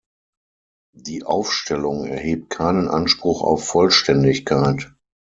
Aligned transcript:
Die 0.97 1.25
Aufstellung 1.25 2.07
erhebt 2.07 2.49
keinen 2.49 2.87
Anspruch 2.87 3.43
auf 3.43 3.65
Vollständigkeit. 3.67 4.91